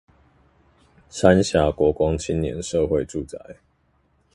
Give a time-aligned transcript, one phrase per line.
[1.11, 3.37] 三峽國光青年社會住宅